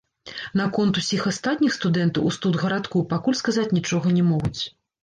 [0.61, 4.57] Наконт усіх астатніх студэнтаў у студгарадку пакуль сказаць нічога не могуць.